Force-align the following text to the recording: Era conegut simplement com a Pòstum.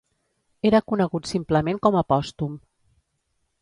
Era 0.69 0.81
conegut 0.93 1.31
simplement 1.33 1.81
com 1.87 2.01
a 2.03 2.07
Pòstum. 2.15 2.61